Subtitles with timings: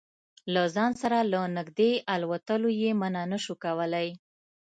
[0.53, 4.09] له ځان سره له نږدې الوتلو یې منع نه شو کولای.